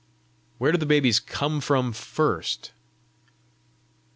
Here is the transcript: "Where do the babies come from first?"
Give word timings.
"Where 0.57 0.71
do 0.71 0.79
the 0.79 0.87
babies 0.87 1.19
come 1.19 1.61
from 1.61 1.93
first?" 1.93 2.71